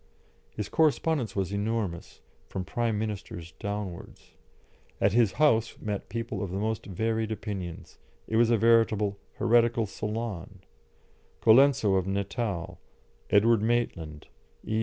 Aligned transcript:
His 0.49 0.67
correspondence 0.67 1.35
was 1.35 1.51
enormous, 1.53 2.21
from 2.47 2.65
Prime 2.65 2.97
Ministers 2.97 3.51
downwards. 3.59 4.31
At 4.99 5.13
his 5.13 5.33
house 5.33 5.77
met 5.79 6.09
people 6.09 6.41
of 6.41 6.49
the 6.49 6.57
most 6.57 6.87
varied 6.87 7.31
opinions; 7.31 7.99
it 8.27 8.35
was 8.37 8.49
a 8.49 8.57
veritable 8.57 9.19
heretical 9.35 9.85
salon. 9.85 10.61
Colenso 11.39 11.97
of 11.97 12.07
Natal, 12.07 12.79
Edward 13.29 13.61
Maitland, 13.61 14.25
E. 14.65 14.79